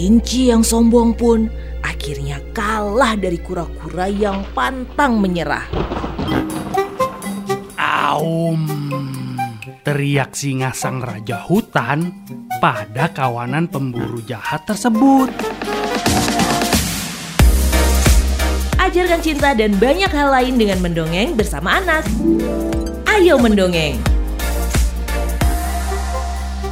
Kelinci 0.00 0.48
yang 0.48 0.64
sombong 0.64 1.12
pun 1.12 1.44
akhirnya 1.84 2.40
kalah 2.56 3.20
dari 3.20 3.36
kura-kura 3.36 4.08
yang 4.08 4.48
pantang 4.56 5.20
menyerah. 5.20 5.68
Aum, 7.76 8.64
teriak 9.84 10.32
singa 10.32 10.72
sang 10.72 11.04
raja 11.04 11.44
hutan 11.44 12.16
pada 12.64 13.12
kawanan 13.12 13.68
pemburu 13.68 14.24
jahat 14.24 14.64
tersebut. 14.64 15.28
Ajarkan 18.80 19.20
cinta 19.20 19.52
dan 19.52 19.76
banyak 19.76 20.08
hal 20.08 20.32
lain 20.32 20.56
dengan 20.56 20.80
mendongeng 20.80 21.36
bersama 21.36 21.76
anak. 21.76 22.08
Ayo 23.04 23.36
mendongeng. 23.36 24.00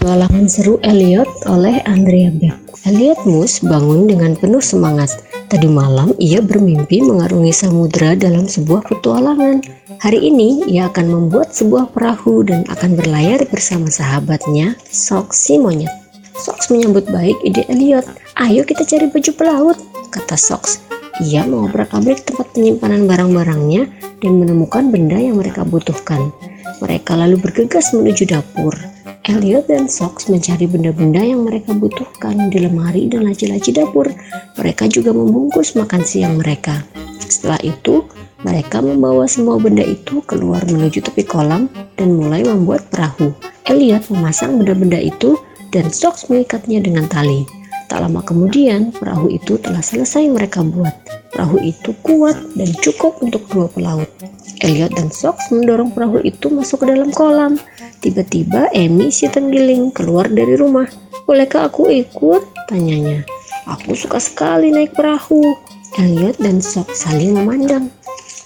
Petualangan 0.00 0.48
seru 0.48 0.80
Elliot 0.80 1.28
oleh 1.44 1.84
Andrea 1.84 2.32
Beck. 2.32 2.56
Elliot 2.88 3.20
Moose 3.28 3.60
bangun 3.60 4.08
dengan 4.08 4.32
penuh 4.32 4.64
semangat. 4.64 5.12
Tadi 5.52 5.68
malam 5.68 6.16
ia 6.16 6.40
bermimpi 6.40 7.04
mengarungi 7.04 7.52
samudera 7.52 8.16
dalam 8.16 8.48
sebuah 8.48 8.88
petualangan. 8.88 9.60
Hari 10.00 10.24
ini 10.24 10.64
ia 10.72 10.88
akan 10.88 11.04
membuat 11.04 11.52
sebuah 11.52 11.92
perahu 11.92 12.40
dan 12.48 12.64
akan 12.72 12.96
berlayar 12.96 13.44
bersama 13.52 13.92
sahabatnya, 13.92 14.72
Sox 14.88 15.36
si 15.36 15.60
monyet. 15.60 15.92
Sox 16.32 16.72
menyambut 16.72 17.04
baik 17.12 17.36
ide 17.44 17.68
Elliot. 17.68 18.08
Ayo 18.40 18.64
kita 18.64 18.88
cari 18.88 19.04
baju 19.04 19.30
pelaut, 19.36 19.76
kata 20.16 20.40
Sox. 20.40 20.80
Ia 21.20 21.44
mengobrak-abrik 21.44 22.24
tempat 22.24 22.48
penyimpanan 22.56 23.04
barang-barangnya 23.04 23.84
dan 24.24 24.32
menemukan 24.32 24.88
benda 24.88 25.20
yang 25.20 25.36
mereka 25.36 25.60
butuhkan. 25.60 26.32
Mereka 26.80 27.12
lalu 27.20 27.36
bergegas 27.36 27.92
menuju 27.92 28.32
dapur. 28.32 28.72
Elliot 29.30 29.70
dan 29.70 29.86
Sox 29.86 30.26
mencari 30.26 30.66
benda-benda 30.66 31.22
yang 31.22 31.46
mereka 31.46 31.70
butuhkan 31.70 32.50
di 32.50 32.66
lemari 32.66 33.06
dan 33.06 33.30
laci-laci 33.30 33.70
dapur. 33.70 34.10
Mereka 34.58 34.90
juga 34.90 35.14
membungkus 35.14 35.78
makan 35.78 36.02
siang 36.02 36.42
mereka. 36.42 36.82
Setelah 37.22 37.62
itu, 37.62 38.02
mereka 38.42 38.82
membawa 38.82 39.30
semua 39.30 39.62
benda 39.62 39.86
itu 39.86 40.18
keluar 40.26 40.66
menuju 40.66 41.06
tepi 41.06 41.22
kolam 41.22 41.70
dan 41.94 42.18
mulai 42.18 42.42
membuat 42.42 42.90
perahu. 42.90 43.30
Elliot 43.70 44.10
memasang 44.10 44.58
benda-benda 44.58 44.98
itu 44.98 45.38
dan 45.70 45.86
Sox 45.94 46.26
mengikatnya 46.26 46.82
dengan 46.82 47.06
tali. 47.06 47.46
Tak 47.86 48.02
lama 48.02 48.26
kemudian, 48.26 48.90
perahu 48.90 49.30
itu 49.30 49.62
telah 49.62 49.82
selesai 49.82 50.26
mereka 50.26 50.66
buat. 50.66 51.06
Perahu 51.30 51.62
itu 51.62 51.94
kuat 52.02 52.34
dan 52.58 52.70
cukup 52.82 53.22
untuk 53.22 53.46
dua 53.46 53.70
pelaut. 53.70 54.10
Elliot 54.66 54.90
dan 54.98 55.06
Sox 55.14 55.54
mendorong 55.54 55.94
perahu 55.94 56.18
itu 56.26 56.50
masuk 56.50 56.82
ke 56.82 56.90
dalam 56.90 57.14
kolam. 57.14 57.54
Tiba-tiba 58.00 58.72
Amy 58.72 59.12
si 59.12 59.28
tenggiling 59.28 59.92
keluar 59.92 60.24
dari 60.24 60.56
rumah. 60.56 60.88
Bolehkah 61.28 61.68
aku 61.68 61.92
ikut? 61.92 62.42
Tanyanya. 62.64 63.28
Aku 63.68 63.92
suka 63.92 64.16
sekali 64.16 64.72
naik 64.72 64.96
perahu. 64.96 65.52
Elliot 66.00 66.40
dan 66.40 66.64
Sox 66.64 67.04
saling 67.04 67.36
memandang. 67.36 67.92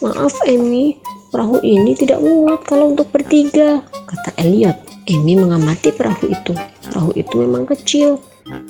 Maaf 0.03 0.35
Amy, 0.51 0.99
perahu 1.31 1.63
ini 1.63 1.95
tidak 1.95 2.19
muat 2.19 2.67
kalau 2.67 2.91
untuk 2.93 3.15
bertiga, 3.15 3.79
kata 4.11 4.35
Elliot. 4.43 4.75
Amy 5.07 5.39
mengamati 5.39 5.95
perahu 5.95 6.35
itu. 6.35 6.53
Perahu 6.91 7.15
itu 7.15 7.35
memang 7.39 7.69
kecil. 7.71 8.19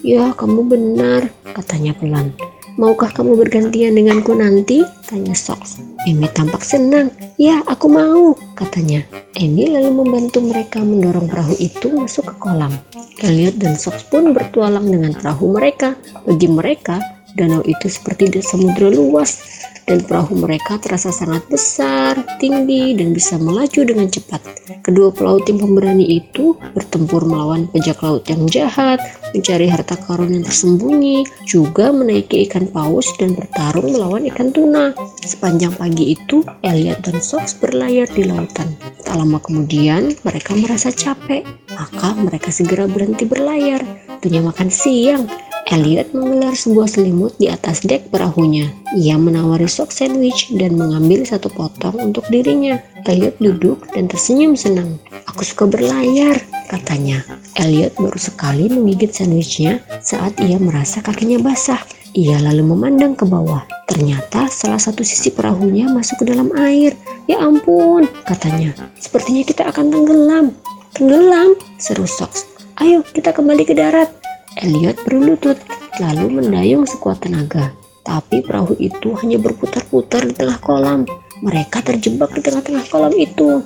Ya, 0.04 0.36
kamu 0.36 0.69
benar, 0.69 1.32
katanya 1.56 1.96
pelan. 1.96 2.36
Maukah 2.74 3.08
kamu 3.14 3.38
bergantian 3.38 3.94
denganku 3.94 4.34
nanti? 4.34 4.82
Tanya 5.06 5.32
Sox. 5.32 5.78
Amy 6.04 6.26
tampak 6.34 6.60
senang. 6.60 7.08
Ya, 7.38 7.62
aku 7.70 7.86
mau, 7.86 8.34
katanya. 8.55 9.02
Amy 9.36 9.69
lalu 9.69 9.91
membantu 10.02 10.38
mereka 10.41 10.80
mendorong 10.80 11.27
perahu 11.27 11.55
itu 11.58 11.91
masuk 11.91 12.30
ke 12.30 12.34
kolam. 12.38 12.72
Elliot 13.20 13.58
dan 13.58 13.74
Sox 13.74 14.06
pun 14.06 14.30
bertualang 14.30 14.86
dengan 14.86 15.12
perahu 15.14 15.52
mereka. 15.52 15.98
Bagi 16.24 16.48
mereka, 16.48 17.02
danau 17.34 17.60
itu 17.66 17.91
seperti 17.91 18.30
samudera 18.41 18.94
luas 18.94 19.42
dan 19.84 20.00
perahu 20.00 20.38
mereka 20.41 20.81
terasa 20.81 21.12
sangat 21.12 21.44
besar, 21.53 22.16
tinggi, 22.41 22.97
dan 22.97 23.12
bisa 23.12 23.37
melaju 23.37 23.81
dengan 23.84 24.09
cepat. 24.09 24.41
Kedua 24.81 25.12
pelaut 25.12 25.44
yang 25.44 25.60
pemberani 25.60 26.21
itu 26.21 26.56
bertempur 26.72 27.25
melawan 27.28 27.69
bajak 27.72 28.00
laut 28.00 28.25
yang 28.28 28.48
jahat, 28.48 29.00
mencari 29.34 29.67
harta 29.67 29.99
karun 29.99 30.31
yang 30.31 30.47
tersembunyi, 30.47 31.27
juga 31.45 31.91
menaiki 31.91 32.47
ikan 32.49 32.71
paus 32.71 33.11
dan 33.19 33.34
bertarung 33.34 33.91
melawan 33.91 34.25
ikan 34.31 34.55
tuna. 34.55 34.95
Sepanjang 35.27 35.75
pagi 35.75 36.15
itu, 36.15 36.47
Elliot 36.62 37.03
dan 37.03 37.19
Sox 37.19 37.59
berlayar 37.59 38.06
di 38.15 38.22
lautan. 38.25 38.78
Tak 39.03 39.19
lama 39.19 39.43
kemudian, 39.43 40.15
mereka 40.22 40.55
merasa 40.55 40.95
capek, 40.95 41.43
maka 41.75 42.15
mereka 42.15 42.55
segera 42.55 42.87
berhenti 42.87 43.27
berlayar. 43.27 43.83
Waktunya 44.09 44.41
makan 44.41 44.71
siang. 44.71 45.27
Elliot 45.65 46.12
menggelar 46.12 46.53
sebuah 46.53 46.89
selimut 46.93 47.33
di 47.41 47.49
atas 47.49 47.89
dek 47.89 48.12
perahunya. 48.12 48.69
Ia 49.01 49.16
menawari 49.16 49.65
sok 49.65 49.91
sandwich 49.97 50.53
dan 50.53 50.77
mengambil 50.77 51.25
satu 51.25 51.49
potong 51.49 52.12
untuk 52.12 52.28
dirinya. 52.28 52.77
Elliot 53.09 53.41
duduk 53.41 53.81
dan 53.97 54.05
tersenyum 54.05 54.55
senang. 54.61 55.01
Aku 55.25 55.41
suka 55.41 55.65
berlayar, 55.65 56.37
katanya. 56.69 57.25
Elliot 57.54 57.94
baru 57.94 58.19
sekali 58.19 58.66
menggigit 58.66 59.15
sandwichnya 59.15 59.78
saat 60.03 60.34
ia 60.42 60.59
merasa 60.59 60.98
kakinya 60.98 61.38
basah. 61.38 61.78
Ia 62.15 62.38
lalu 62.42 62.75
memandang 62.75 63.15
ke 63.15 63.26
bawah. 63.26 63.62
Ternyata 63.87 64.50
salah 64.50 64.78
satu 64.78 65.06
sisi 65.06 65.31
perahunya 65.31 65.91
masuk 65.91 66.22
ke 66.22 66.34
dalam 66.34 66.50
air. 66.59 66.98
Ya 67.31 67.42
ampun, 67.42 68.06
katanya. 68.26 68.75
Sepertinya 68.98 69.42
kita 69.47 69.70
akan 69.70 69.91
tenggelam. 69.91 70.47
Tenggelam, 70.94 71.54
seru 71.78 72.06
Sox. 72.06 72.47
Ayo 72.82 73.06
kita 73.06 73.31
kembali 73.31 73.62
ke 73.66 73.75
darat. 73.75 74.10
Elliot 74.59 74.98
berlutut, 75.06 75.59
lalu 75.98 76.42
mendayung 76.42 76.86
sekuat 76.86 77.22
tenaga. 77.22 77.75
Tapi 78.03 78.42
perahu 78.42 78.78
itu 78.78 79.15
hanya 79.22 79.38
berputar-putar 79.38 80.26
di 80.26 80.34
tengah 80.34 80.59
kolam. 80.59 81.06
Mereka 81.42 81.82
terjebak 81.82 82.34
di 82.34 82.41
tengah-tengah 82.42 82.84
kolam 82.91 83.15
itu. 83.15 83.62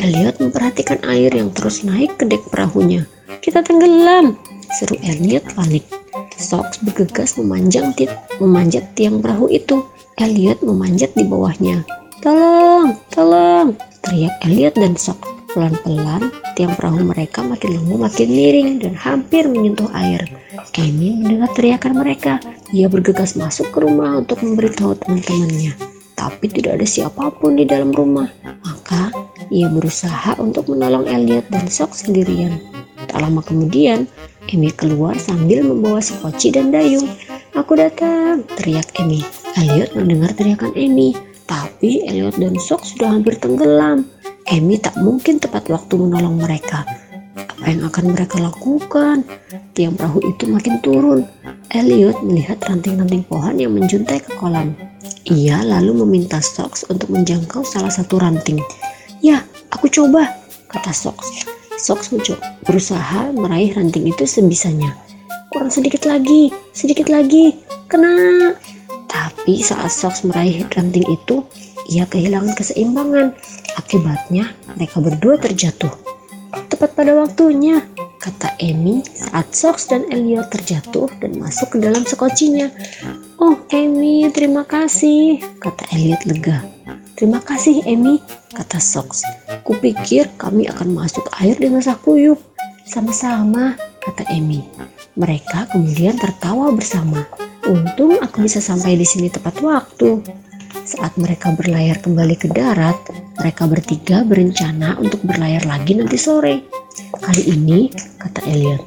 Elliot 0.00 0.40
memperhatikan 0.40 1.02
air 1.04 1.28
yang 1.34 1.52
terus 1.52 1.84
naik 1.84 2.16
ke 2.16 2.24
dek 2.24 2.40
perahunya. 2.48 3.04
Kita 3.44 3.60
tenggelam, 3.60 4.38
seru 4.72 4.96
Elliot 5.04 5.44
panik. 5.52 5.84
Sox 6.38 6.80
bergegas 6.80 7.36
memanjang 7.36 7.92
tit, 7.92 8.08
memanjat 8.40 8.88
tiang 8.96 9.20
perahu 9.20 9.52
itu. 9.52 9.84
Elliot 10.16 10.64
memanjat 10.64 11.12
di 11.12 11.24
bawahnya. 11.28 11.84
Tolong, 12.22 12.96
tolong, 13.12 13.76
teriak 14.00 14.32
Elliot 14.46 14.74
dan 14.78 14.94
Sox. 14.96 15.18
Pelan-pelan, 15.52 16.32
tiang 16.56 16.72
perahu 16.72 17.04
mereka 17.04 17.44
makin 17.44 17.76
lama 17.76 18.08
makin 18.08 18.28
miring 18.32 18.80
dan 18.80 18.96
hampir 18.96 19.44
menyentuh 19.44 19.92
air. 19.92 20.24
Amy 20.80 21.20
mendengar 21.20 21.52
teriakan 21.52 22.00
mereka. 22.00 22.40
Ia 22.72 22.88
bergegas 22.88 23.36
masuk 23.36 23.68
ke 23.68 23.84
rumah 23.84 24.16
untuk 24.16 24.40
memberitahu 24.40 24.96
teman-temannya. 25.04 25.76
Tapi 26.16 26.48
tidak 26.48 26.80
ada 26.80 26.86
siapa 26.88 27.28
pun 27.36 27.60
di 27.60 27.68
dalam 27.68 27.92
rumah. 27.92 28.32
Maka, 28.64 29.12
ia 29.52 29.68
berusaha 29.68 30.32
untuk 30.40 30.72
menolong 30.72 31.04
Elliot 31.04 31.44
dan 31.52 31.68
Sok 31.68 31.92
sendirian. 31.92 32.56
Tak 33.04 33.20
lama 33.20 33.44
kemudian, 33.44 34.08
Amy 34.48 34.72
keluar 34.72 35.20
sambil 35.20 35.60
membawa 35.60 36.00
sekoci 36.00 36.56
dan 36.56 36.72
dayung. 36.72 37.04
Aku 37.52 37.76
datang, 37.76 38.48
teriak 38.56 38.88
Amy. 38.96 39.20
Elliot 39.60 39.92
mendengar 39.92 40.32
teriakan 40.32 40.72
Amy. 40.72 41.12
Tapi 41.44 42.00
Elliot 42.08 42.40
dan 42.40 42.56
Sok 42.56 42.88
sudah 42.88 43.12
hampir 43.12 43.36
tenggelam. 43.36 44.08
Amy 44.48 44.80
tak 44.80 44.96
mungkin 44.96 45.36
tepat 45.36 45.68
waktu 45.68 46.00
menolong 46.00 46.40
mereka. 46.40 46.88
Apa 47.36 47.64
yang 47.68 47.84
akan 47.86 48.04
mereka 48.16 48.40
lakukan? 48.40 49.22
Tiang 49.76 49.94
perahu 49.94 50.24
itu 50.24 50.48
makin 50.48 50.80
turun. 50.80 51.28
Elliot 51.70 52.24
melihat 52.24 52.58
ranting-ranting 52.64 53.22
pohon 53.28 53.60
yang 53.60 53.76
menjuntai 53.76 54.18
ke 54.18 54.32
kolam. 54.40 54.72
Ia 55.30 55.62
lalu 55.62 56.02
meminta 56.02 56.42
Sox 56.42 56.82
untuk 56.90 57.12
menjangkau 57.12 57.62
salah 57.62 57.92
satu 57.92 58.18
ranting. 58.18 58.58
Ya, 59.22 59.46
aku 59.70 59.86
coba, 59.86 60.34
kata 60.66 60.90
Sox. 60.90 61.46
Sox 61.78 62.10
berusaha 62.66 63.30
meraih 63.30 63.70
ranting 63.70 64.10
itu 64.10 64.26
sebisanya. 64.26 64.98
Kurang 65.54 65.70
sedikit 65.70 66.10
lagi, 66.10 66.50
sedikit 66.74 67.06
lagi, 67.06 67.54
kena. 67.86 68.50
Tapi 69.06 69.62
saat 69.62 69.94
Sox 69.94 70.26
meraih 70.26 70.66
ranting 70.74 71.06
itu, 71.06 71.46
ia 71.86 72.02
kehilangan 72.02 72.58
keseimbangan. 72.58 73.30
Akibatnya, 73.78 74.50
mereka 74.74 74.98
berdua 74.98 75.38
terjatuh. 75.38 75.94
Tepat 76.66 76.98
pada 76.98 77.14
waktunya, 77.14 77.78
kata 78.18 78.58
Amy 78.58 79.06
saat 79.06 79.54
Sox 79.54 79.86
dan 79.86 80.02
Elliot 80.10 80.50
terjatuh 80.50 81.06
dan 81.22 81.38
masuk 81.38 81.74
ke 81.74 81.78
dalam 81.78 82.02
sekocinya. 82.02 82.74
Oh, 83.38 83.54
Amy, 83.70 84.26
terima 84.34 84.66
kasih, 84.66 85.38
kata 85.62 85.86
Elliot 85.94 86.26
lega. 86.26 86.71
Terima 87.12 87.38
kasih, 87.44 87.84
Amy, 87.84 88.18
kata 88.56 88.80
Sox. 88.80 89.20
Kupikir 89.62 90.32
kami 90.40 90.64
akan 90.66 90.96
masuk 90.96 91.28
air 91.38 91.54
di 91.60 91.68
masa 91.68 91.94
kuyup. 92.00 92.40
Sama-sama, 92.88 93.76
kata 94.00 94.24
Amy. 94.32 94.64
Mereka 95.14 95.70
kemudian 95.70 96.16
tertawa 96.16 96.72
bersama. 96.72 97.20
Untung 97.68 98.16
aku 98.18 98.48
bisa 98.48 98.58
sampai 98.58 98.96
di 98.96 99.06
sini 99.06 99.28
tepat 99.28 99.60
waktu. 99.60 100.24
Saat 100.82 101.14
mereka 101.20 101.54
berlayar 101.54 102.00
kembali 102.00 102.34
ke 102.34 102.50
darat, 102.50 102.96
mereka 103.38 103.68
bertiga 103.68 104.24
berencana 104.26 104.98
untuk 104.98 105.22
berlayar 105.22 105.62
lagi 105.68 105.94
nanti 105.94 106.18
sore. 106.18 106.64
Kali 107.22 107.54
ini, 107.54 107.92
kata 108.18 108.40
Elliot, 108.50 108.82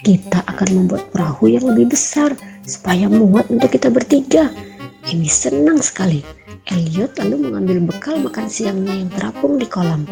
kita 0.00 0.42
akan 0.48 0.68
membuat 0.74 1.12
perahu 1.12 1.52
yang 1.52 1.68
lebih 1.70 1.92
besar 1.94 2.34
supaya 2.66 3.06
muat 3.06 3.46
untuk 3.52 3.70
kita 3.70 3.92
bertiga. 3.92 4.50
Amy 5.06 5.30
senang 5.30 5.78
sekali. 5.78 6.45
Elliot 6.66 7.14
lalu 7.22 7.46
mengambil 7.46 7.78
bekal 7.78 8.18
makan 8.18 8.50
siangnya 8.50 8.90
yang 8.90 9.10
terapung 9.14 9.54
di 9.54 9.70
kolam. 9.70 10.02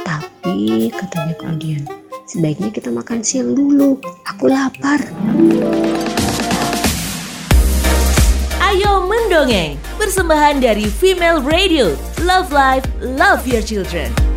Tapi 0.00 0.88
katanya 0.88 1.36
kemudian, 1.36 1.84
sebaiknya 2.24 2.72
kita 2.72 2.88
makan 2.88 3.20
siang 3.20 3.52
dulu. 3.52 4.00
Aku 4.24 4.48
lapar. 4.48 5.04
Ayo 8.64 9.04
mendongeng, 9.04 9.76
persembahan 10.00 10.64
dari 10.64 10.88
Female 10.88 11.44
Radio. 11.44 11.92
Love 12.24 12.56
Life, 12.56 12.88
Love 13.04 13.44
Your 13.44 13.60
Children. 13.60 14.27